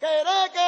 Kerekete 0.00 0.67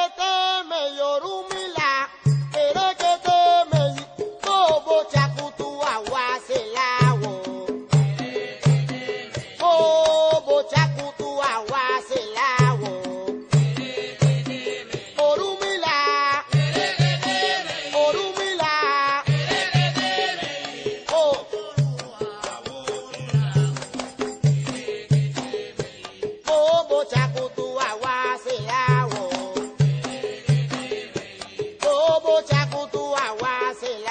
awaselawo. 33.81 34.10